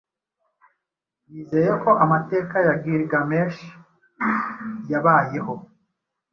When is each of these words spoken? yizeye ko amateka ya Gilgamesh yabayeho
yizeye 1.31 1.71
ko 1.83 1.91
amateka 2.03 2.55
ya 2.67 2.73
Gilgamesh 2.83 3.59
yabayeho 4.91 5.53